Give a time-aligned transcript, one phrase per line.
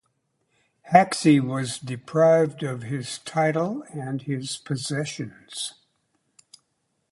[0.91, 5.75] Haxey was deprived of his title and his possessions.